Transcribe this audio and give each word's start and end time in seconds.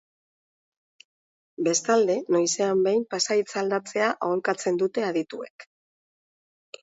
Bestalde, 1.67 2.15
noizean 2.35 2.81
behin 2.87 3.05
pasahitza 3.13 3.59
aldatzea 3.63 4.09
aholkatzen 4.29 4.79
dute 4.85 5.07
adituek. 5.11 5.67